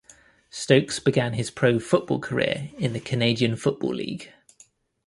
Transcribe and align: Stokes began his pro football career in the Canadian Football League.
Stokes 0.49 0.97
began 0.99 1.33
his 1.33 1.51
pro 1.51 1.77
football 1.77 2.17
career 2.17 2.71
in 2.79 2.93
the 2.93 2.99
Canadian 2.99 3.55
Football 3.55 3.93
League. 3.93 4.31